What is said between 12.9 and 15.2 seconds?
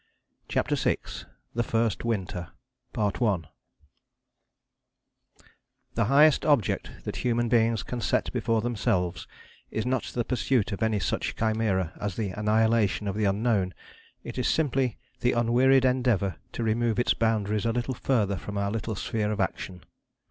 of the unknown; it is simply